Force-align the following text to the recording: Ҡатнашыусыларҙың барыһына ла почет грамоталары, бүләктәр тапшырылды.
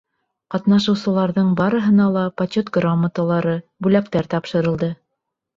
Ҡатнашыусыларҙың 0.53 1.51
барыһына 1.59 2.07
ла 2.15 2.23
почет 2.43 2.71
грамоталары, 2.79 3.55
бүләктәр 3.89 4.31
тапшырылды. 4.35 4.91